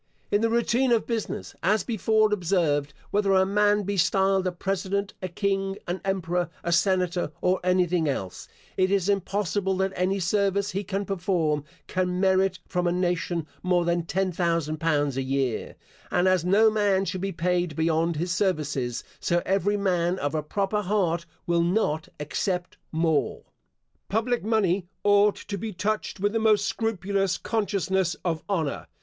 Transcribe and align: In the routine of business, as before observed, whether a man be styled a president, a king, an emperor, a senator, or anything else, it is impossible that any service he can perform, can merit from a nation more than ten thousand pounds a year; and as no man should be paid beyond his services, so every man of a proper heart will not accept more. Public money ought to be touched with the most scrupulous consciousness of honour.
In 0.31 0.41
the 0.41 0.49
routine 0.49 0.91
of 0.91 1.05
business, 1.05 1.53
as 1.61 1.83
before 1.83 2.33
observed, 2.33 2.91
whether 3.11 3.33
a 3.33 3.45
man 3.45 3.83
be 3.83 3.97
styled 3.97 4.47
a 4.47 4.51
president, 4.51 5.13
a 5.21 5.27
king, 5.27 5.77
an 5.87 6.01
emperor, 6.03 6.49
a 6.63 6.71
senator, 6.71 7.31
or 7.39 7.59
anything 7.63 8.09
else, 8.09 8.47
it 8.77 8.89
is 8.89 9.07
impossible 9.07 9.77
that 9.77 9.93
any 9.95 10.19
service 10.19 10.71
he 10.71 10.83
can 10.83 11.05
perform, 11.05 11.63
can 11.85 12.19
merit 12.19 12.57
from 12.67 12.87
a 12.87 12.91
nation 12.91 13.45
more 13.61 13.85
than 13.85 14.03
ten 14.03 14.31
thousand 14.31 14.79
pounds 14.79 15.17
a 15.17 15.21
year; 15.21 15.75
and 16.09 16.27
as 16.27 16.43
no 16.43 16.71
man 16.71 17.05
should 17.05 17.21
be 17.21 17.31
paid 17.31 17.75
beyond 17.75 18.15
his 18.15 18.31
services, 18.31 19.03
so 19.19 19.43
every 19.45 19.77
man 19.77 20.17
of 20.17 20.33
a 20.33 20.41
proper 20.41 20.81
heart 20.81 21.27
will 21.45 21.61
not 21.61 22.07
accept 22.19 22.75
more. 22.91 23.43
Public 24.09 24.43
money 24.43 24.87
ought 25.03 25.35
to 25.35 25.59
be 25.59 25.71
touched 25.71 26.19
with 26.19 26.33
the 26.33 26.39
most 26.39 26.65
scrupulous 26.65 27.37
consciousness 27.37 28.15
of 28.25 28.41
honour. 28.49 28.87